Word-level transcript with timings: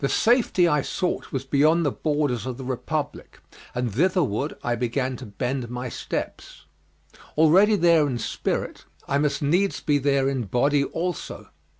The 0.01 0.09
safety 0.09 0.67
I 0.67 0.81
sought 0.81 1.31
was 1.31 1.45
beyond 1.45 1.85
the 1.85 1.91
borders 1.91 2.47
of 2.47 2.57
the 2.57 2.63
Republic, 2.65 3.39
and 3.75 3.93
thitherward 3.93 4.55
I 4.63 4.73
began 4.73 5.15
to 5.17 5.27
bend 5.27 5.69
my 5.69 5.89
steps. 5.89 6.63
Already 7.37 7.75
there 7.75 8.07
in 8.07 8.17
spirit, 8.17 8.85
I 9.07 9.19
must 9.19 9.43
needs 9.43 9.79
be 9.79 9.99
there 9.99 10.27
in 10.27 10.45
body 10.45 10.83
also. 10.83 11.49